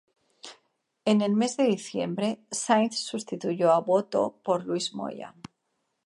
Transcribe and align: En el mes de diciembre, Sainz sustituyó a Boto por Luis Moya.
En 1.11 1.21
el 1.25 1.35
mes 1.41 1.55
de 1.57 1.65
diciembre, 1.65 2.39
Sainz 2.49 2.97
sustituyó 3.01 3.71
a 3.71 3.81
Boto 3.81 4.39
por 4.43 4.65
Luis 4.65 4.95
Moya. 4.95 5.35